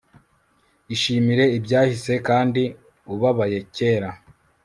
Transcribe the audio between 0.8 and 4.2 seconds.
Ishimire ibyahise kandi ubabaye kera